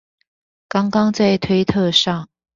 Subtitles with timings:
[0.67, 2.27] 剛剛在推特上